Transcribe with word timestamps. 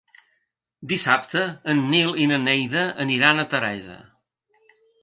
Dissabte 0.93 1.43
en 1.75 1.83
Nil 1.91 2.17
i 2.25 2.27
na 2.35 2.41
Neida 2.49 2.89
aniran 3.07 3.45
a 3.45 3.49
Teresa. 3.55 4.05